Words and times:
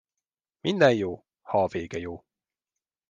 Minden 0.63 0.95
jó, 0.95 1.25
ha 1.41 1.63
a 1.63 1.67
vége 1.67 1.97
jó. 1.99 2.23